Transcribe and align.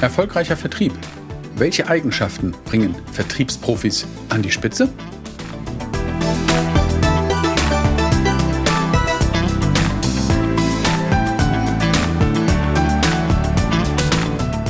Erfolgreicher 0.00 0.56
Vertrieb. 0.56 0.92
Welche 1.56 1.86
Eigenschaften 1.86 2.54
bringen 2.64 2.94
Vertriebsprofis 3.12 4.06
an 4.30 4.40
die 4.40 4.50
Spitze? 4.50 4.88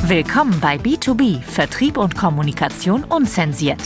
Willkommen 0.05 0.59
bei 0.59 0.75
B2B 0.75 1.41
Vertrieb 1.41 1.95
und 1.95 2.17
Kommunikation 2.17 3.05
unzensiert, 3.05 3.79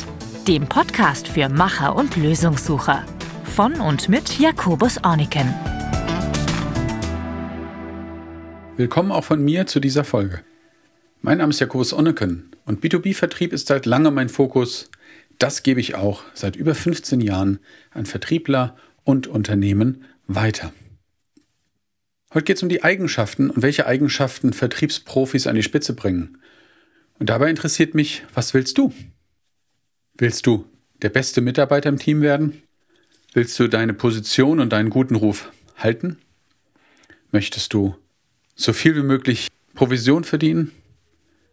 dem 0.48 0.68
Podcast 0.68 1.28
für 1.28 1.48
Macher 1.48 1.96
und 1.96 2.16
Lösungssucher. 2.16 3.04
Von 3.44 3.80
und 3.82 4.10
mit 4.10 4.40
Jakobus 4.40 4.98
Orniken. 5.04 5.54
Willkommen 8.78 9.12
auch 9.12 9.24
von 9.24 9.46
mir 9.46 9.68
zu 9.68 9.80
dieser 9.80 10.04
Folge. 10.04 10.40
Mein 11.26 11.40
Name 11.40 11.50
ist 11.50 11.60
Jakobus 11.60 11.92
Onneken 11.92 12.52
und 12.66 12.84
B2B-Vertrieb 12.84 13.52
ist 13.52 13.66
seit 13.66 13.88
langem 13.88 14.14
mein 14.14 14.30
Fokus. 14.30 14.92
Das 15.40 15.64
gebe 15.64 15.80
ich 15.80 15.96
auch 15.96 16.22
seit 16.36 16.56
über 16.56 16.76
15 16.76 17.20
Jahren 17.20 17.58
an 17.90 18.06
Vertriebler 18.06 18.78
und 19.04 19.26
Unternehmen 19.26 20.06
weiter. 20.28 20.72
Heute 22.32 22.44
geht 22.44 22.58
es 22.58 22.62
um 22.62 22.70
die 22.70 22.84
Eigenschaften 22.84 23.50
und 23.50 23.64
welche 23.64 23.88
Eigenschaften 23.88 24.54
Vertriebsprofis 24.54 25.48
an 25.48 25.56
die 25.56 25.64
Spitze 25.64 25.94
bringen. 25.94 26.38
Und 27.18 27.32
dabei 27.32 27.50
interessiert 27.50 27.96
mich, 27.96 28.22
was 28.36 28.54
willst 28.54 28.78
du? 28.78 28.94
Willst 30.20 30.46
du 30.46 30.66
der 31.02 31.10
beste 31.10 31.42
Mitarbeiter 31.42 31.90
im 31.90 31.98
Team 31.98 32.22
werden? 32.22 32.62
Willst 33.34 33.58
du 33.58 33.68
deine 33.68 33.96
Position 33.96 34.60
und 34.60 34.72
deinen 34.72 34.92
guten 34.92 35.16
Ruf 35.16 35.52
halten? 35.76 36.20
Möchtest 37.32 37.74
du 37.74 37.96
so 38.54 38.74
viel 38.74 38.96
wie 38.96 39.02
möglich 39.02 39.48
Provision 39.74 40.24
verdienen? 40.24 40.72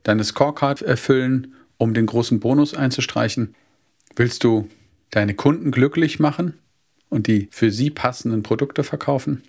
Deine 0.03 0.25
Scorecard 0.25 0.83
erfüllen, 0.83 1.55
um 1.79 1.95
den 1.95 2.07
großen 2.07 2.41
Bonus 2.41 2.75
einzustreichen? 2.75 3.55
Willst 4.17 4.45
du 4.45 4.69
deine 5.11 5.35
Kunden 5.35 5.71
glücklich 5.71 6.19
machen 6.19 6.55
und 7.09 7.27
die 7.27 7.49
für 7.51 7.71
sie 7.71 7.91
passenden 7.91 8.43
Produkte 8.43 8.85
verkaufen? 8.85 9.43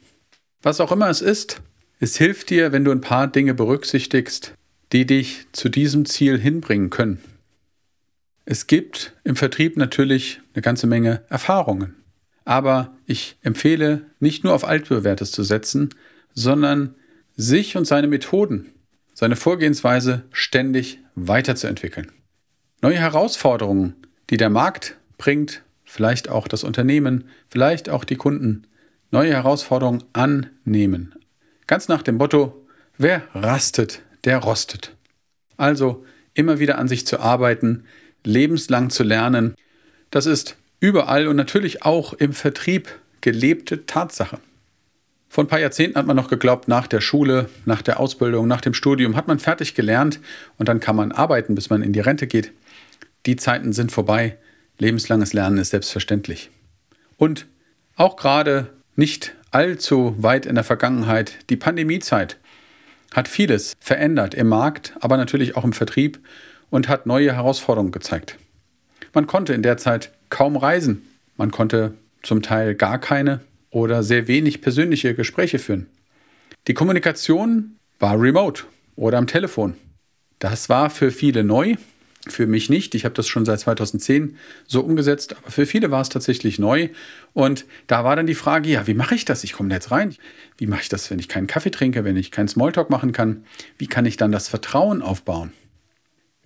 Was 0.61 0.79
auch 0.79 0.91
immer 0.91 1.09
es 1.09 1.21
ist, 1.21 1.61
es 1.99 2.17
hilft 2.17 2.49
dir, 2.49 2.71
wenn 2.71 2.85
du 2.85 2.91
ein 2.91 3.01
paar 3.01 3.27
Dinge 3.27 3.53
berücksichtigst, 3.53 4.53
die 4.91 5.05
dich 5.05 5.47
zu 5.51 5.69
diesem 5.69 6.05
Ziel 6.05 6.39
hinbringen 6.39 6.89
können. 6.89 7.21
Es 8.45 8.67
gibt 8.67 9.13
im 9.23 9.35
Vertrieb 9.35 9.77
natürlich 9.77 10.41
eine 10.53 10.61
ganze 10.61 10.87
Menge 10.87 11.23
Erfahrungen. 11.29 11.95
Aber 12.45 12.93
ich 13.05 13.37
empfehle, 13.41 14.05
nicht 14.19 14.43
nur 14.43 14.53
auf 14.53 14.65
Altbewährtes 14.65 15.31
zu 15.31 15.43
setzen, 15.43 15.89
sondern 16.33 16.95
sich 17.35 17.77
und 17.77 17.85
seine 17.85 18.07
Methoden 18.07 18.73
seine 19.13 19.35
Vorgehensweise 19.35 20.23
ständig 20.31 20.99
weiterzuentwickeln. 21.15 22.11
Neue 22.81 22.97
Herausforderungen, 22.97 23.95
die 24.29 24.37
der 24.37 24.49
Markt 24.49 24.97
bringt, 25.17 25.61
vielleicht 25.85 26.29
auch 26.29 26.47
das 26.47 26.63
Unternehmen, 26.63 27.25
vielleicht 27.49 27.89
auch 27.89 28.03
die 28.03 28.15
Kunden, 28.15 28.67
neue 29.11 29.31
Herausforderungen 29.31 30.03
annehmen. 30.13 31.15
Ganz 31.67 31.87
nach 31.87 32.01
dem 32.01 32.17
Motto, 32.17 32.65
wer 32.97 33.21
rastet, 33.33 34.01
der 34.25 34.39
rostet. 34.39 34.95
Also 35.55 36.03
immer 36.33 36.59
wieder 36.59 36.77
an 36.77 36.87
sich 36.87 37.05
zu 37.05 37.19
arbeiten, 37.19 37.85
lebenslang 38.23 38.89
zu 38.89 39.03
lernen, 39.03 39.55
das 40.09 40.25
ist 40.25 40.57
überall 40.79 41.27
und 41.27 41.35
natürlich 41.35 41.83
auch 41.83 42.13
im 42.13 42.33
Vertrieb 42.33 42.89
gelebte 43.21 43.85
Tatsache. 43.85 44.39
Vor 45.33 45.43
ein 45.43 45.47
paar 45.47 45.59
Jahrzehnten 45.59 45.97
hat 45.97 46.05
man 46.05 46.15
noch 46.15 46.27
geglaubt, 46.27 46.67
nach 46.67 46.85
der 46.85 47.01
Schule, 47.01 47.49
nach 47.65 47.81
der 47.81 47.99
Ausbildung, 47.99 48.47
nach 48.47 48.61
dem 48.61 48.75
Studium 48.75 49.15
hat 49.15 49.27
man 49.27 49.39
fertig 49.39 49.73
gelernt 49.73 50.19
und 50.59 50.69
dann 50.69 50.79
kann 50.79 50.95
man 50.95 51.11
arbeiten, 51.11 51.55
bis 51.55 51.71
man 51.71 51.81
in 51.81 51.91
die 51.91 52.01
Rente 52.01 52.27
geht. 52.27 52.51
Die 53.25 53.35
Zeiten 53.35 53.73
sind 53.73 53.91
vorbei. 53.91 54.37
Lebenslanges 54.77 55.33
Lernen 55.33 55.57
ist 55.57 55.71
selbstverständlich. 55.71 56.51
Und 57.17 57.47
auch 57.95 58.15
gerade 58.15 58.69
nicht 58.95 59.33
allzu 59.49 60.15
weit 60.19 60.45
in 60.45 60.53
der 60.53 60.63
Vergangenheit, 60.63 61.39
die 61.49 61.57
Pandemiezeit 61.57 62.37
hat 63.11 63.27
vieles 63.27 63.73
verändert 63.79 64.35
im 64.35 64.49
Markt, 64.49 64.93
aber 64.99 65.17
natürlich 65.17 65.57
auch 65.57 65.63
im 65.63 65.73
Vertrieb 65.73 66.19
und 66.69 66.89
hat 66.89 67.07
neue 67.07 67.33
Herausforderungen 67.33 67.91
gezeigt. 67.91 68.37
Man 69.15 69.25
konnte 69.25 69.55
in 69.55 69.63
der 69.63 69.77
Zeit 69.77 70.11
kaum 70.29 70.57
reisen. 70.57 71.01
Man 71.37 71.49
konnte 71.49 71.95
zum 72.21 72.43
Teil 72.43 72.75
gar 72.75 72.99
keine 72.99 73.39
oder 73.73 74.03
sehr 74.03 74.27
wenig 74.27 74.61
persönliche 74.61 75.15
Gespräche 75.15 75.59
führen. 75.59 75.87
Die 76.67 76.73
Kommunikation 76.73 77.75
war 77.99 78.19
remote 78.19 78.63
oder 78.95 79.17
am 79.17 79.27
Telefon. 79.27 79.75
Das 80.39 80.69
war 80.69 80.89
für 80.89 81.11
viele 81.11 81.43
neu, 81.43 81.75
für 82.27 82.47
mich 82.47 82.69
nicht. 82.69 82.95
Ich 82.95 83.03
habe 83.03 83.15
das 83.15 83.27
schon 83.27 83.45
seit 83.45 83.59
2010 83.59 84.37
so 84.67 84.81
umgesetzt, 84.81 85.35
aber 85.35 85.51
für 85.51 85.65
viele 85.65 85.89
war 85.89 86.01
es 86.01 86.09
tatsächlich 86.09 86.59
neu. 86.59 86.89
Und 87.33 87.65
da 87.87 88.03
war 88.03 88.15
dann 88.15 88.27
die 88.27 88.35
Frage, 88.35 88.69
ja, 88.69 88.87
wie 88.87 88.93
mache 88.93 89.15
ich 89.15 89.25
das? 89.25 89.43
Ich 89.43 89.53
komme 89.53 89.73
jetzt 89.73 89.91
rein. 89.91 90.15
Wie 90.57 90.67
mache 90.67 90.83
ich 90.83 90.89
das, 90.89 91.09
wenn 91.09 91.19
ich 91.19 91.27
keinen 91.27 91.47
Kaffee 91.47 91.71
trinke, 91.71 92.03
wenn 92.03 92.15
ich 92.15 92.31
keinen 92.31 92.47
Smalltalk 92.47 92.89
machen 92.89 93.11
kann? 93.11 93.43
Wie 93.77 93.87
kann 93.87 94.05
ich 94.05 94.17
dann 94.17 94.31
das 94.31 94.47
Vertrauen 94.47 95.01
aufbauen? 95.01 95.51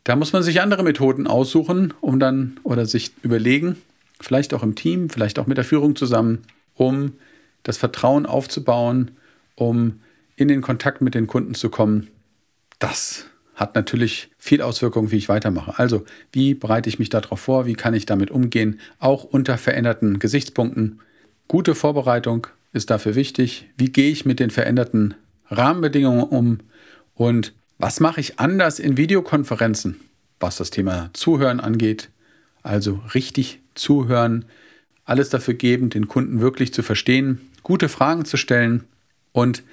Da 0.06 0.16
muss 0.16 0.32
man 0.32 0.44
sich 0.44 0.62
andere 0.62 0.84
Methoden 0.84 1.28
aussuchen, 1.28 1.94
um 2.00 2.20
dann 2.20 2.60
oder 2.64 2.86
sich 2.86 3.12
überlegen, 3.22 3.76
vielleicht 4.22 4.54
auch 4.54 4.64
im 4.64 4.76
Team, 4.76 5.10
vielleicht 5.10 5.38
auch 5.38 5.48
mit 5.48 5.58
der 5.58 5.66
Führung 5.66 5.98
zusammen, 5.98 6.44
um 6.78 7.14
das 7.64 7.78
Vertrauen 7.78 8.26
aufzubauen, 8.26 9.12
um 9.56 10.00
in 10.36 10.48
den 10.48 10.62
Kontakt 10.62 11.02
mit 11.02 11.16
den 11.16 11.28
Kunden 11.28 11.56
zu 11.56 11.70
kommen. 11.70 12.08
Das 12.80 13.26
hat 13.56 13.74
natürlich 13.76 14.30
viel 14.38 14.62
Auswirkungen, 14.62 15.12
wie 15.12 15.18
ich 15.18 15.30
weitermache. 15.30 15.78
Also, 15.78 16.06
wie 16.32 16.54
bereite 16.54 16.90
ich 16.90 17.00
mich 17.00 17.10
darauf 17.10 17.40
vor? 17.40 17.66
Wie 17.66 17.74
kann 17.74 17.96
ich 17.96 18.06
damit 18.06 18.30
umgehen? 18.30 18.80
Auch 19.00 19.24
unter 19.24 19.58
veränderten 19.58 20.20
Gesichtspunkten. 20.20 21.00
Gute 21.48 21.74
Vorbereitung 21.74 22.48
ist 22.72 22.92
dafür 22.92 23.16
wichtig. 23.16 23.68
Wie 23.76 23.92
gehe 23.92 24.12
ich 24.12 24.26
mit 24.26 24.40
den 24.40 24.52
veränderten 24.52 25.16
Rahmenbedingungen 25.50 26.24
um? 26.24 26.60
Und 27.16 27.54
was 27.80 28.00
mache 28.00 28.22
ich 28.22 28.40
anders 28.40 28.78
in 28.78 28.96
Videokonferenzen, 28.96 30.00
was 30.40 30.58
das 30.58 30.70
Thema 30.70 31.10
Zuhören 31.14 31.60
angeht? 31.60 32.10
Also 32.62 33.02
richtig 33.16 33.60
zuhören, 33.74 34.46
alles 35.08 35.30
dafür 35.30 35.56
geben, 35.56 35.90
den 35.90 36.08
Kunden 36.08 36.42
wirklich 36.42 36.74
zu 36.74 36.84
verstehen, 36.84 37.50
gute 37.64 37.90
Fragen 37.90 38.26
zu 38.26 38.38
stellen 38.38 38.84
und 39.32 39.64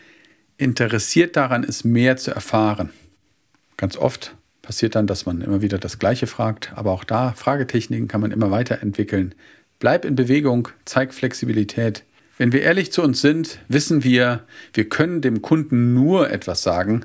interessiert 0.56 1.36
daran 1.36 1.64
ist, 1.64 1.84
mehr 1.84 2.16
zu 2.16 2.30
erfahren. 2.30 2.90
Ganz 3.76 3.96
oft 3.96 4.36
passiert 4.62 4.94
dann, 4.94 5.06
dass 5.06 5.26
man 5.26 5.42
immer 5.42 5.60
wieder 5.60 5.78
das 5.78 5.98
Gleiche 5.98 6.28
fragt, 6.28 6.72
aber 6.76 6.92
auch 6.92 7.04
da 7.04 7.32
Fragetechniken 7.32 8.08
kann 8.08 8.20
man 8.20 8.30
immer 8.30 8.50
weiterentwickeln. 8.50 9.34
Bleib 9.80 10.04
in 10.04 10.14
Bewegung, 10.14 10.68
zeig 10.84 11.12
Flexibilität. 11.12 12.04
Wenn 12.38 12.52
wir 12.52 12.62
ehrlich 12.62 12.92
zu 12.92 13.02
uns 13.02 13.20
sind, 13.20 13.58
wissen 13.68 14.04
wir, 14.04 14.44
wir 14.72 14.88
können 14.88 15.20
dem 15.20 15.42
Kunden 15.42 15.94
nur 15.94 16.30
etwas 16.30 16.62
sagen, 16.62 17.04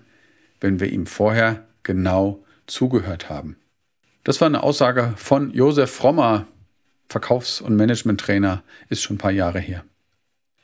wenn 0.61 0.79
wir 0.79 0.91
ihm 0.91 1.07
vorher 1.07 1.65
genau 1.81 2.43
zugehört 2.67 3.29
haben. 3.29 3.55
Das 4.23 4.39
war 4.39 4.45
eine 4.45 4.61
Aussage 4.61 5.13
von 5.15 5.51
Josef 5.51 5.91
Frommer, 5.91 6.45
Verkaufs- 7.09 7.59
und 7.59 7.75
Management-Trainer, 7.75 8.63
ist 8.89 9.01
schon 9.01 9.15
ein 9.15 9.19
paar 9.19 9.31
Jahre 9.31 9.59
her. 9.59 9.83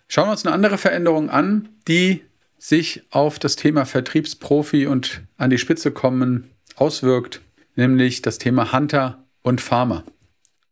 Schauen 0.07 0.27
wir 0.27 0.31
uns 0.31 0.45
eine 0.45 0.53
andere 0.53 0.77
Veränderung 0.77 1.29
an, 1.29 1.69
die 1.87 2.21
sich 2.57 3.03
auf 3.09 3.39
das 3.39 3.55
Thema 3.55 3.85
Vertriebsprofi 3.85 4.87
und 4.87 5.21
an 5.37 5.49
die 5.49 5.57
Spitze 5.57 5.91
kommen 5.91 6.51
auswirkt, 6.75 7.41
nämlich 7.75 8.21
das 8.21 8.37
Thema 8.37 8.71
Hunter 8.71 9.23
und 9.41 9.61
Farmer. 9.61 10.03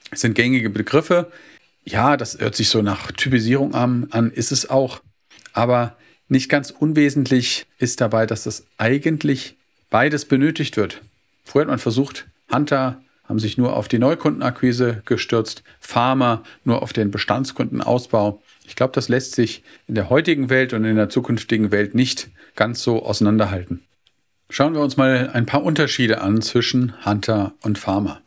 Das 0.10 0.22
sind 0.22 0.36
gängige 0.36 0.70
Begriffe. 0.70 1.31
Ja, 1.84 2.18
das 2.18 2.40
hört 2.40 2.56
sich 2.56 2.70
so 2.70 2.81
nach 2.81 3.12
Typisierung 3.12 3.74
an, 3.74 4.08
an 4.12 4.31
ist 4.31 4.52
es 4.52 4.70
auch. 4.70 5.02
Aber 5.54 5.98
nicht 6.28 6.50
ganz 6.50 6.72
unwesentlich 6.72 7.66
ist 7.78 8.02
dabei, 8.02 8.25
dass 8.25 8.44
das 8.44 8.66
eigentlich 8.78 9.58
beides 9.90 10.25
benötigt 10.25 10.78
wird. 10.78 11.02
Früher 11.44 11.62
hat 11.62 11.70
man 11.70 11.80
versucht, 11.80 12.28
Hunter 12.52 13.02
haben 13.34 13.40
sich 13.40 13.58
nur 13.58 13.76
auf 13.76 13.88
die 13.88 13.98
Neukundenakquise 13.98 15.02
gestürzt, 15.06 15.64
Farmer 15.80 16.44
nur 16.66 16.84
auf 16.84 16.94
den 16.94 17.10
Bestandskundenausbau. 17.10 18.44
Ich 18.68 18.76
glaube, 18.76 18.94
das 18.94 19.10
lässt 19.10 19.34
sich 19.34 19.64
in 19.88 19.96
der 19.96 20.12
heutigen 20.12 20.52
Welt 20.52 20.72
und 20.72 20.86
in 20.86 20.98
der 20.98 21.10
zukünftigen 21.10 21.72
Welt 21.72 21.96
nicht 21.96 22.30
ganz 22.56 22.84
so 22.84 23.04
auseinanderhalten. 23.04 23.82
Schauen 24.52 24.76
wir 24.76 24.82
uns 24.82 24.98
mal 24.98 25.32
ein 25.34 25.48
paar 25.48 25.64
Unterschiede 25.64 26.22
an 26.22 26.44
zwischen 26.44 26.94
Hunter 27.08 27.56
und 27.64 27.80
Farmer. 27.80 28.22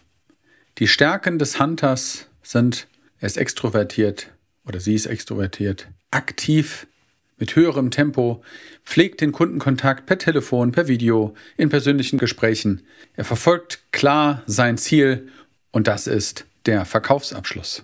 Die 0.79 0.89
Stärken 0.89 1.39
des 1.39 1.61
Hunters 1.61 2.27
sind, 2.43 2.89
er 3.21 3.29
ist 3.29 3.37
extrovertiert 3.37 4.33
oder 4.67 4.81
sie 4.81 4.97
ist 4.97 5.07
extrovertiert, 5.07 5.87
aktiv, 6.11 6.89
mit 7.39 7.55
höherem 7.55 7.91
Tempo, 7.91 8.43
pflegt 8.85 9.21
den 9.21 9.33
Kundenkontakt 9.33 10.07
per 10.07 10.19
Telefon, 10.19 10.73
per 10.73 10.89
Video, 10.89 11.35
in 11.57 11.69
persönlichen 11.69 12.19
Gesprächen. 12.19 12.83
Er 13.15 13.25
verfolgt 13.25 13.81
klar 13.93 14.43
sein 14.47 14.79
Ziel 14.79 15.29
und 15.71 15.87
das 15.87 16.07
ist 16.07 16.47
der 16.65 16.85
Verkaufsabschluss. 16.85 17.83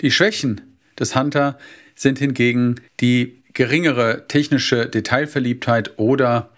Die 0.00 0.10
Schwächen 0.10 0.78
des 0.98 1.14
Hunter 1.14 1.58
sind 1.94 2.18
hingegen 2.18 2.76
die 3.00 3.42
geringere 3.52 4.26
technische 4.28 4.86
Detailverliebtheit 4.86 5.98
oder 5.98 6.50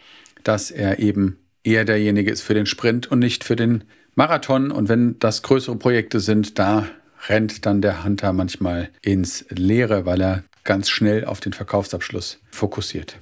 dass 0.45 0.71
er 0.71 0.99
eben 0.99 1.39
eher 1.65 1.85
derjenige 1.85 2.31
ist 2.31 2.43
für 2.43 2.55
den 2.55 2.67
Sprint 2.67 3.11
und 3.11 3.19
nicht 3.19 3.45
für 3.45 3.57
den 3.57 3.85
Marathon. 4.15 4.71
Und 4.71 4.89
wenn 4.89 5.19
das 5.19 5.43
größere 5.43 5.77
Projekte 5.77 6.21
sind, 6.21 6.59
da 6.59 6.87
rennt 7.29 7.67
dann 7.67 7.83
der 7.83 8.05
Hunter 8.05 8.33
manchmal 8.33 8.91
ins 9.03 9.45
Leere, 9.51 10.07
weil 10.07 10.21
er 10.23 10.45
ganz 10.65 10.89
schnell 10.89 11.25
auf 11.25 11.41
den 11.41 11.53
Verkaufsabschluss 11.53 12.39
fokussiert. 12.51 13.19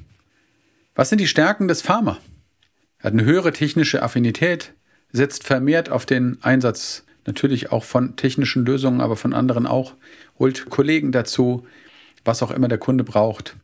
Was 0.94 1.08
sind 1.08 1.20
die 1.20 1.29
Stärken 1.29 1.69
des 1.69 1.82
Pharma? 1.82 2.19
Er 2.99 3.05
hat 3.05 3.12
eine 3.12 3.25
höhere 3.25 3.52
technische 3.52 4.02
Affinität, 4.02 4.73
setzt 5.12 5.44
vermehrt 5.44 5.90
auf 5.90 6.06
den 6.06 6.38
Einsatz 6.43 7.05
natürlich 7.26 7.70
auch 7.70 7.85
von 7.85 8.17
technischen 8.17 8.64
Lösungen, 8.64 9.00
aber 9.00 9.17
von 9.17 9.32
anderen 9.32 9.67
auch, 9.67 9.94
holt 10.38 10.69
Kollegen 10.70 11.12
dazu, 11.12 11.67
was 12.25 12.43
auch 12.43 12.50
immer 12.50 12.69
der 12.69 12.79
Kunde 12.79 13.05
braucht 13.05 13.55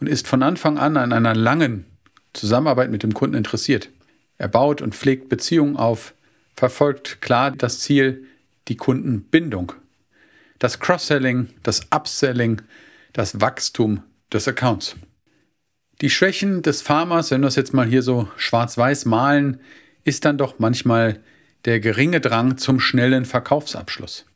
und 0.00 0.08
ist 0.08 0.28
von 0.28 0.42
Anfang 0.42 0.78
an 0.78 0.96
an 0.96 1.12
einer 1.12 1.34
langen 1.34 1.86
Zusammenarbeit 2.32 2.90
mit 2.90 3.02
dem 3.02 3.14
Kunden 3.14 3.36
interessiert. 3.36 3.90
Er 4.38 4.48
baut 4.48 4.82
und 4.82 4.94
pflegt 4.94 5.28
Beziehungen 5.28 5.76
auf, 5.76 6.14
verfolgt 6.56 7.20
klar 7.20 7.50
das 7.50 7.80
Ziel, 7.80 8.24
die 8.68 8.76
Kundenbindung. 8.76 9.72
Das 10.58 10.80
Cross-Selling, 10.80 11.48
das 11.62 11.90
Upselling, 11.90 12.62
das 13.14 13.40
Wachstum 13.40 14.02
des 14.30 14.46
Accounts. 14.46 14.96
Die 16.02 16.10
Schwächen 16.10 16.60
des 16.60 16.82
Farmers, 16.82 17.30
wenn 17.30 17.40
wir 17.40 17.48
es 17.48 17.56
jetzt 17.56 17.72
mal 17.72 17.86
hier 17.86 18.02
so 18.02 18.28
schwarz-weiß 18.36 19.06
malen, 19.06 19.60
ist 20.02 20.26
dann 20.26 20.36
doch 20.36 20.58
manchmal 20.58 21.20
der 21.64 21.80
geringe 21.80 22.20
Drang 22.20 22.58
zum 22.58 22.80
schnellen 22.80 23.24
Verkaufsabschluss. 23.24 24.26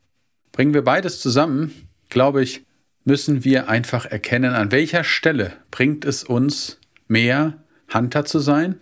Bringen 0.52 0.72
wir 0.72 0.82
beides 0.82 1.20
zusammen, 1.20 1.88
glaube 2.08 2.42
ich, 2.42 2.64
müssen 3.04 3.44
wir 3.44 3.68
einfach 3.68 4.06
erkennen, 4.06 4.54
an 4.54 4.70
welcher 4.70 5.04
Stelle 5.04 5.52
bringt 5.70 6.04
es 6.04 6.24
uns 6.24 6.78
mehr 7.08 7.62
Hunter 7.92 8.24
zu 8.24 8.38
sein 8.38 8.76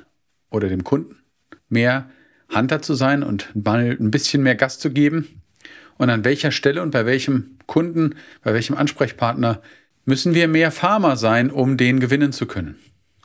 oder 0.51 0.69
dem 0.69 0.85
Kunden 0.85 1.17
mehr 1.69 2.11
Hunter 2.55 2.83
zu 2.83 2.95
sein 2.95 3.23
und 3.23 3.51
mal 3.55 3.97
ein 3.99 4.11
bisschen 4.11 4.43
mehr 4.43 4.55
Gas 4.55 4.79
zu 4.79 4.91
geben 4.91 5.43
und 5.99 6.11
an 6.11 6.25
welcher 6.25 6.51
Stelle 6.51 6.83
und 6.83 6.91
bei 6.91 7.07
welchem 7.07 7.59
Kunden, 7.67 8.15
bei 8.43 8.55
welchem 8.55 8.77
Ansprechpartner 8.77 9.63
müssen 10.07 10.35
wir 10.35 10.49
mehr 10.49 10.71
Farmer 10.71 11.17
sein, 11.17 11.51
um 11.51 11.77
den 11.77 12.01
gewinnen 12.01 12.33
zu 12.33 12.47
können. 12.47 12.77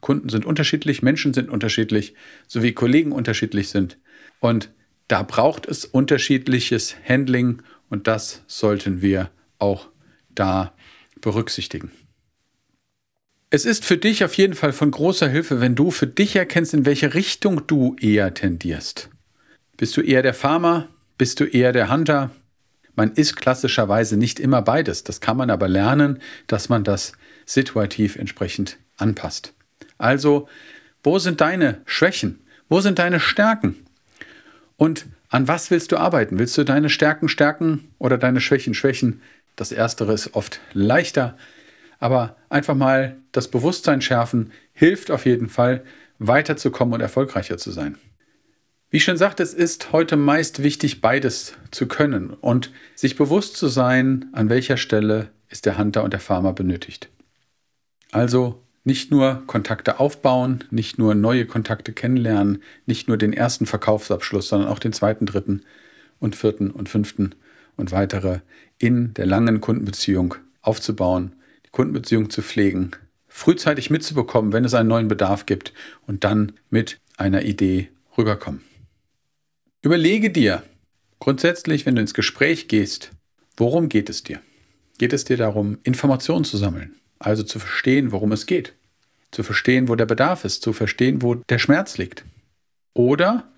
Kunden 0.01 0.29
sind 0.29 0.45
unterschiedlich, 0.45 1.01
Menschen 1.01 1.33
sind 1.33 1.49
unterschiedlich, 1.49 2.15
sowie 2.47 2.73
Kollegen 2.73 3.11
unterschiedlich 3.13 3.69
sind. 3.69 3.97
Und 4.39 4.71
da 5.07 5.23
braucht 5.23 5.67
es 5.67 5.85
unterschiedliches 5.85 6.95
Handling 7.07 7.61
und 7.89 8.07
das 8.07 8.43
sollten 8.47 9.01
wir 9.01 9.29
auch 9.59 9.87
da 10.33 10.73
berücksichtigen. 11.21 11.91
Es 13.51 13.65
ist 13.65 13.85
für 13.85 13.97
dich 13.97 14.23
auf 14.23 14.33
jeden 14.35 14.53
Fall 14.53 14.73
von 14.73 14.89
großer 14.89 15.27
Hilfe, 15.27 15.61
wenn 15.61 15.75
du 15.75 15.91
für 15.91 16.07
dich 16.07 16.35
erkennst, 16.35 16.73
in 16.73 16.85
welche 16.85 17.13
Richtung 17.13 17.67
du 17.67 17.95
eher 17.99 18.33
tendierst. 18.33 19.09
Bist 19.77 19.95
du 19.97 20.01
eher 20.01 20.23
der 20.23 20.33
Farmer? 20.33 20.87
Bist 21.17 21.39
du 21.39 21.43
eher 21.43 21.73
der 21.73 21.91
Hunter? 21.91 22.31
Man 23.01 23.13
ist 23.13 23.35
klassischerweise 23.35 24.15
nicht 24.15 24.39
immer 24.39 24.61
beides. 24.61 25.03
Das 25.03 25.21
kann 25.21 25.35
man 25.35 25.49
aber 25.49 25.67
lernen, 25.67 26.19
dass 26.45 26.69
man 26.69 26.83
das 26.83 27.13
situativ 27.47 28.15
entsprechend 28.15 28.77
anpasst. 28.95 29.53
Also, 29.97 30.47
wo 31.01 31.17
sind 31.17 31.41
deine 31.41 31.81
Schwächen? 31.85 32.41
Wo 32.69 32.79
sind 32.79 32.99
deine 32.99 33.19
Stärken? 33.19 33.87
Und 34.77 35.07
an 35.29 35.47
was 35.47 35.71
willst 35.71 35.91
du 35.91 35.97
arbeiten? 35.97 36.37
Willst 36.37 36.55
du 36.59 36.63
deine 36.63 36.91
Stärken 36.91 37.27
stärken 37.27 37.89
oder 37.97 38.19
deine 38.19 38.39
Schwächen 38.39 38.75
schwächen? 38.75 39.23
Das 39.55 39.71
Erstere 39.71 40.13
ist 40.13 40.35
oft 40.35 40.59
leichter, 40.73 41.35
aber 41.97 42.35
einfach 42.49 42.75
mal 42.75 43.15
das 43.31 43.47
Bewusstsein 43.47 44.03
schärfen 44.03 44.51
hilft 44.73 45.09
auf 45.09 45.25
jeden 45.25 45.49
Fall, 45.49 45.83
weiterzukommen 46.19 46.93
und 46.93 47.01
erfolgreicher 47.01 47.57
zu 47.57 47.71
sein. 47.71 47.97
Wie 48.91 48.97
ich 48.97 49.05
schon 49.05 49.15
sagte, 49.15 49.41
es 49.41 49.53
ist 49.53 49.93
heute 49.93 50.17
meist 50.17 50.63
wichtig, 50.63 50.99
beides 50.99 51.53
zu 51.71 51.87
können 51.87 52.31
und 52.31 52.73
sich 52.93 53.15
bewusst 53.15 53.55
zu 53.55 53.69
sein, 53.69 54.25
an 54.33 54.49
welcher 54.49 54.75
Stelle 54.75 55.29
ist 55.47 55.65
der 55.65 55.77
Hunter 55.77 56.03
und 56.03 56.11
der 56.11 56.19
Farmer 56.19 56.51
benötigt. 56.51 57.09
Also 58.11 58.61
nicht 58.83 59.09
nur 59.09 59.43
Kontakte 59.47 60.01
aufbauen, 60.01 60.65
nicht 60.71 60.99
nur 60.99 61.15
neue 61.15 61.45
Kontakte 61.45 61.93
kennenlernen, 61.93 62.61
nicht 62.85 63.07
nur 63.07 63.15
den 63.15 63.31
ersten 63.31 63.65
Verkaufsabschluss, 63.65 64.49
sondern 64.49 64.67
auch 64.67 64.79
den 64.79 64.91
zweiten, 64.91 65.25
dritten 65.25 65.63
und 66.19 66.35
vierten 66.35 66.69
und 66.69 66.89
fünften 66.89 67.33
und 67.77 67.93
weitere 67.93 68.39
in 68.77 69.13
der 69.13 69.25
langen 69.25 69.61
Kundenbeziehung 69.61 70.35
aufzubauen, 70.61 71.37
die 71.65 71.69
Kundenbeziehung 71.69 72.29
zu 72.29 72.41
pflegen, 72.41 72.91
frühzeitig 73.29 73.89
mitzubekommen, 73.89 74.51
wenn 74.51 74.65
es 74.65 74.73
einen 74.73 74.89
neuen 74.89 75.07
Bedarf 75.07 75.45
gibt 75.45 75.71
und 76.07 76.25
dann 76.25 76.51
mit 76.69 76.99
einer 77.15 77.43
Idee 77.43 77.87
rüberkommen. 78.17 78.69
Überlege 79.83 80.29
dir 80.29 80.61
grundsätzlich, 81.19 81.87
wenn 81.87 81.95
du 81.95 82.01
ins 82.01 82.13
Gespräch 82.13 82.67
gehst, 82.67 83.11
worum 83.57 83.89
geht 83.89 84.11
es 84.11 84.21
dir? 84.21 84.39
Geht 84.99 85.11
es 85.11 85.23
dir 85.23 85.37
darum, 85.37 85.79
Informationen 85.81 86.45
zu 86.45 86.57
sammeln, 86.57 86.95
also 87.17 87.41
zu 87.41 87.57
verstehen, 87.57 88.11
worum 88.11 88.31
es 88.31 88.45
geht, 88.45 88.73
zu 89.31 89.41
verstehen, 89.41 89.87
wo 89.87 89.95
der 89.95 90.05
Bedarf 90.05 90.45
ist, 90.45 90.61
zu 90.61 90.73
verstehen, 90.73 91.23
wo 91.23 91.33
der 91.33 91.57
Schmerz 91.57 91.97
liegt? 91.97 92.25
Oder 92.93 93.51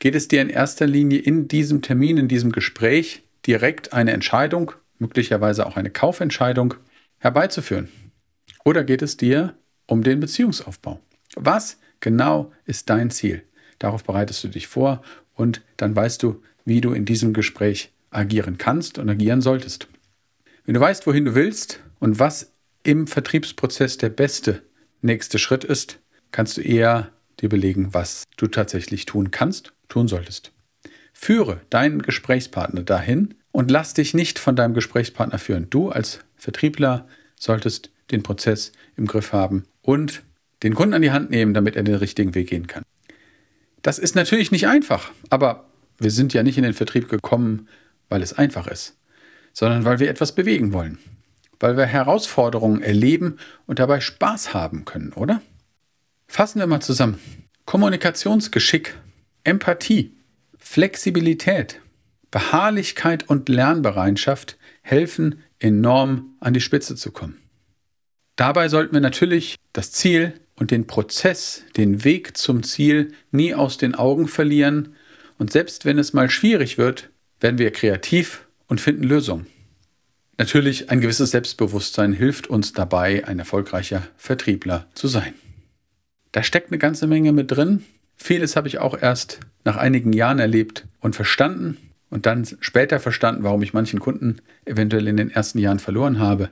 geht 0.00 0.14
es 0.14 0.28
dir 0.28 0.42
in 0.42 0.50
erster 0.50 0.86
Linie 0.86 1.18
in 1.18 1.48
diesem 1.48 1.80
Termin, 1.80 2.18
in 2.18 2.28
diesem 2.28 2.52
Gespräch 2.52 3.22
direkt 3.46 3.94
eine 3.94 4.12
Entscheidung, 4.12 4.72
möglicherweise 4.98 5.66
auch 5.66 5.78
eine 5.78 5.90
Kaufentscheidung 5.90 6.74
herbeizuführen? 7.16 7.88
Oder 8.66 8.84
geht 8.84 9.00
es 9.00 9.16
dir 9.16 9.56
um 9.86 10.02
den 10.02 10.20
Beziehungsaufbau? 10.20 11.00
Was 11.36 11.78
genau 12.00 12.52
ist 12.66 12.90
dein 12.90 13.10
Ziel? 13.10 13.44
Darauf 13.78 14.04
bereitest 14.04 14.44
du 14.44 14.48
dich 14.48 14.66
vor 14.66 15.02
und 15.40 15.62
dann 15.78 15.96
weißt 15.96 16.22
du, 16.22 16.42
wie 16.66 16.82
du 16.82 16.92
in 16.92 17.06
diesem 17.06 17.32
Gespräch 17.32 17.90
agieren 18.10 18.58
kannst 18.58 18.98
und 18.98 19.08
agieren 19.08 19.40
solltest. 19.40 19.88
Wenn 20.66 20.74
du 20.74 20.80
weißt, 20.80 21.06
wohin 21.06 21.24
du 21.24 21.34
willst 21.34 21.80
und 21.98 22.18
was 22.18 22.52
im 22.82 23.06
Vertriebsprozess 23.06 23.96
der 23.96 24.10
beste 24.10 24.62
nächste 25.00 25.38
Schritt 25.38 25.64
ist, 25.64 25.98
kannst 26.30 26.58
du 26.58 26.60
eher 26.60 27.10
dir 27.40 27.48
belegen, 27.48 27.94
was 27.94 28.24
du 28.36 28.48
tatsächlich 28.48 29.06
tun 29.06 29.30
kannst, 29.30 29.72
tun 29.88 30.08
solltest. 30.08 30.52
Führe 31.14 31.60
deinen 31.70 32.02
Gesprächspartner 32.02 32.82
dahin 32.82 33.34
und 33.50 33.70
lass 33.70 33.94
dich 33.94 34.12
nicht 34.12 34.38
von 34.38 34.56
deinem 34.56 34.74
Gesprächspartner 34.74 35.38
führen. 35.38 35.68
Du 35.70 35.88
als 35.88 36.20
Vertriebler 36.36 37.08
solltest 37.36 37.90
den 38.10 38.22
Prozess 38.22 38.72
im 38.96 39.06
Griff 39.06 39.32
haben 39.32 39.64
und 39.80 40.22
den 40.62 40.74
Kunden 40.74 40.94
an 40.94 41.02
die 41.02 41.10
Hand 41.10 41.30
nehmen, 41.30 41.54
damit 41.54 41.76
er 41.76 41.82
den 41.82 41.94
richtigen 41.94 42.34
Weg 42.34 42.50
gehen 42.50 42.66
kann. 42.66 42.84
Das 43.82 43.98
ist 43.98 44.14
natürlich 44.14 44.50
nicht 44.50 44.66
einfach, 44.66 45.10
aber 45.30 45.70
wir 45.98 46.10
sind 46.10 46.32
ja 46.34 46.42
nicht 46.42 46.58
in 46.58 46.64
den 46.64 46.74
Vertrieb 46.74 47.08
gekommen, 47.08 47.68
weil 48.08 48.22
es 48.22 48.32
einfach 48.32 48.66
ist, 48.66 48.96
sondern 49.52 49.84
weil 49.84 50.00
wir 50.00 50.10
etwas 50.10 50.34
bewegen 50.34 50.72
wollen, 50.72 50.98
weil 51.58 51.76
wir 51.76 51.86
Herausforderungen 51.86 52.82
erleben 52.82 53.38
und 53.66 53.78
dabei 53.78 54.00
Spaß 54.00 54.54
haben 54.54 54.84
können, 54.84 55.12
oder? 55.12 55.40
Fassen 56.26 56.60
wir 56.60 56.66
mal 56.66 56.80
zusammen. 56.80 57.18
Kommunikationsgeschick, 57.66 58.96
Empathie, 59.44 60.16
Flexibilität, 60.58 61.80
Beharrlichkeit 62.30 63.28
und 63.28 63.48
Lernbereitschaft 63.48 64.58
helfen 64.82 65.42
enorm 65.58 66.36
an 66.40 66.54
die 66.54 66.60
Spitze 66.60 66.96
zu 66.96 67.10
kommen. 67.12 67.36
Dabei 68.36 68.68
sollten 68.68 68.94
wir 68.94 69.00
natürlich 69.00 69.56
das 69.72 69.92
Ziel 69.92 70.34
und 70.60 70.70
den 70.70 70.86
Prozess, 70.86 71.64
den 71.76 72.04
Weg 72.04 72.36
zum 72.36 72.62
Ziel 72.62 73.12
nie 73.32 73.54
aus 73.54 73.78
den 73.78 73.94
Augen 73.94 74.28
verlieren. 74.28 74.94
Und 75.38 75.50
selbst 75.50 75.86
wenn 75.86 75.98
es 75.98 76.12
mal 76.12 76.28
schwierig 76.28 76.76
wird, 76.76 77.08
werden 77.40 77.58
wir 77.58 77.72
kreativ 77.72 78.46
und 78.68 78.80
finden 78.80 79.04
Lösungen. 79.04 79.46
Natürlich, 80.36 80.90
ein 80.90 81.00
gewisses 81.00 81.30
Selbstbewusstsein 81.30 82.12
hilft 82.12 82.46
uns 82.46 82.74
dabei, 82.74 83.26
ein 83.26 83.38
erfolgreicher 83.38 84.06
Vertriebler 84.18 84.86
zu 84.94 85.08
sein. 85.08 85.32
Da 86.32 86.42
steckt 86.42 86.68
eine 86.68 86.78
ganze 86.78 87.06
Menge 87.06 87.32
mit 87.32 87.50
drin. 87.50 87.82
Vieles 88.16 88.54
habe 88.54 88.68
ich 88.68 88.78
auch 88.78 89.00
erst 89.00 89.40
nach 89.64 89.76
einigen 89.76 90.12
Jahren 90.12 90.38
erlebt 90.38 90.86
und 91.00 91.16
verstanden 91.16 91.78
und 92.10 92.26
dann 92.26 92.46
später 92.60 93.00
verstanden, 93.00 93.44
warum 93.44 93.62
ich 93.62 93.72
manchen 93.72 93.98
Kunden 93.98 94.36
eventuell 94.66 95.08
in 95.08 95.16
den 95.16 95.30
ersten 95.30 95.58
Jahren 95.58 95.78
verloren 95.78 96.18
habe. 96.18 96.50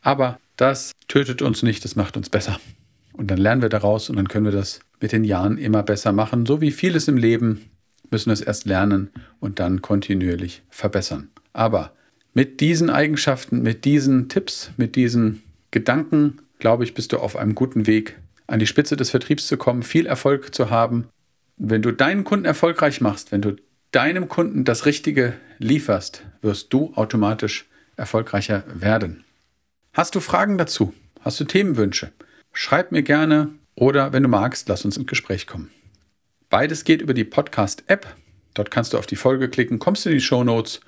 Aber 0.00 0.40
das 0.56 0.92
tötet 1.08 1.42
uns 1.42 1.62
nicht, 1.62 1.84
das 1.84 1.94
macht 1.94 2.16
uns 2.16 2.30
besser. 2.30 2.58
Und 3.20 3.26
dann 3.26 3.36
lernen 3.36 3.60
wir 3.60 3.68
daraus 3.68 4.08
und 4.08 4.16
dann 4.16 4.28
können 4.28 4.46
wir 4.46 4.52
das 4.52 4.80
mit 4.98 5.12
den 5.12 5.24
Jahren 5.24 5.58
immer 5.58 5.82
besser 5.82 6.10
machen. 6.10 6.46
So 6.46 6.62
wie 6.62 6.70
vieles 6.70 7.06
im 7.06 7.18
Leben 7.18 7.66
müssen 8.10 8.30
wir 8.30 8.32
es 8.32 8.40
erst 8.40 8.64
lernen 8.64 9.10
und 9.40 9.58
dann 9.58 9.82
kontinuierlich 9.82 10.62
verbessern. 10.70 11.28
Aber 11.52 11.92
mit 12.32 12.60
diesen 12.60 12.88
Eigenschaften, 12.88 13.60
mit 13.60 13.84
diesen 13.84 14.30
Tipps, 14.30 14.70
mit 14.78 14.96
diesen 14.96 15.42
Gedanken, 15.70 16.38
glaube 16.60 16.84
ich, 16.84 16.94
bist 16.94 17.12
du 17.12 17.18
auf 17.18 17.36
einem 17.36 17.54
guten 17.54 17.86
Weg, 17.86 18.16
an 18.46 18.58
die 18.58 18.66
Spitze 18.66 18.96
des 18.96 19.10
Vertriebs 19.10 19.46
zu 19.46 19.58
kommen, 19.58 19.82
viel 19.82 20.06
Erfolg 20.06 20.54
zu 20.54 20.70
haben. 20.70 21.06
Wenn 21.58 21.82
du 21.82 21.92
deinen 21.92 22.24
Kunden 22.24 22.46
erfolgreich 22.46 23.02
machst, 23.02 23.32
wenn 23.32 23.42
du 23.42 23.54
deinem 23.92 24.28
Kunden 24.28 24.64
das 24.64 24.86
Richtige 24.86 25.34
lieferst, 25.58 26.24
wirst 26.40 26.72
du 26.72 26.94
automatisch 26.94 27.68
erfolgreicher 27.98 28.64
werden. 28.72 29.24
Hast 29.92 30.14
du 30.14 30.20
Fragen 30.20 30.56
dazu? 30.56 30.94
Hast 31.20 31.38
du 31.38 31.44
Themenwünsche? 31.44 32.12
Schreib 32.52 32.92
mir 32.92 33.02
gerne 33.02 33.50
oder 33.74 34.12
wenn 34.12 34.22
du 34.22 34.28
magst, 34.28 34.68
lass 34.68 34.84
uns 34.84 34.96
ins 34.96 35.06
Gespräch 35.06 35.46
kommen. 35.46 35.70
Beides 36.48 36.84
geht 36.84 37.00
über 37.00 37.14
die 37.14 37.24
Podcast-App. 37.24 38.14
Dort 38.54 38.70
kannst 38.70 38.92
du 38.92 38.98
auf 38.98 39.06
die 39.06 39.16
Folge 39.16 39.48
klicken, 39.48 39.78
kommst 39.78 40.06
in 40.06 40.12
die 40.12 40.20
Show 40.20 40.42
Notes 40.42 40.80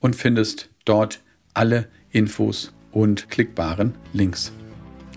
und 0.00 0.16
findest 0.16 0.70
dort 0.84 1.20
alle 1.52 1.88
Infos 2.10 2.72
und 2.92 3.28
klickbaren 3.28 3.94
Links. 4.12 4.52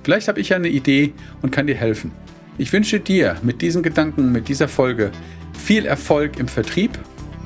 Vielleicht 0.03 0.27
habe 0.27 0.41
ich 0.41 0.49
ja 0.49 0.57
eine 0.57 0.67
Idee 0.67 1.13
und 1.41 1.51
kann 1.51 1.67
dir 1.67 1.75
helfen. 1.75 2.11
Ich 2.57 2.71
wünsche 2.73 2.99
dir 2.99 3.37
mit 3.41 3.61
diesen 3.61 3.81
Gedanken, 3.81 4.31
mit 4.31 4.49
dieser 4.49 4.67
Folge 4.67 5.11
viel 5.57 5.85
Erfolg 5.85 6.37
im 6.37 6.47
Vertrieb, 6.47 6.99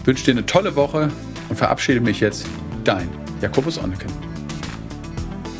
wünsche 0.05 0.25
dir 0.25 0.31
eine 0.31 0.45
tolle 0.45 0.75
Woche 0.75 1.11
und 1.49 1.55
verabschiede 1.55 2.01
mich 2.01 2.19
jetzt. 2.19 2.47
Dein 2.83 3.09
Jakobus 3.41 3.77
Onneken. 3.77 4.26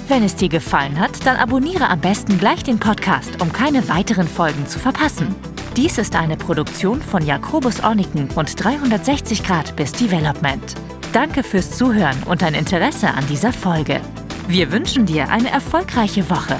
Wenn 0.07 0.23
es 0.23 0.37
dir 0.37 0.47
gefallen 0.47 0.97
hat, 0.99 1.25
dann 1.25 1.35
abonniere 1.35 1.89
am 1.89 1.99
besten 1.99 2.37
gleich 2.37 2.63
den 2.63 2.79
Podcast, 2.79 3.41
um 3.41 3.51
keine 3.51 3.89
weiteren 3.89 4.27
Folgen 4.27 4.65
zu 4.65 4.79
verpassen. 4.79 5.35
Dies 5.75 5.97
ist 5.97 6.15
eine 6.15 6.37
Produktion 6.37 7.01
von 7.01 7.25
Jakobus 7.25 7.83
Orniken 7.83 8.29
und 8.35 8.63
360 8.63 9.43
Grad 9.43 9.75
bis 9.75 9.91
Development. 9.91 10.63
Danke 11.11 11.43
fürs 11.43 11.71
Zuhören 11.71 12.23
und 12.23 12.41
dein 12.41 12.53
Interesse 12.53 13.09
an 13.09 13.27
dieser 13.27 13.51
Folge. 13.51 13.99
Wir 14.47 14.71
wünschen 14.71 15.05
dir 15.05 15.29
eine 15.29 15.49
erfolgreiche 15.49 16.29
Woche. 16.29 16.57